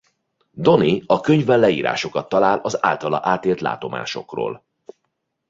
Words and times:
Donnie 0.51 1.03
a 1.05 1.19
könyvben 1.21 1.59
leírásokat 1.59 2.29
talál 2.29 2.59
az 2.59 2.83
általa 2.85 3.19
átélt 3.23 3.61
látomásokról. 3.61 4.63